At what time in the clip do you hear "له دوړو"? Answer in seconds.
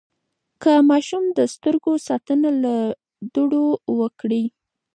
2.63-3.65